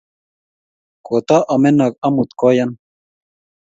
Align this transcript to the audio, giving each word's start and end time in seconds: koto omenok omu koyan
koto 1.05 1.37
omenok 1.53 1.93
omu 2.07 2.23
koyan 2.39 2.71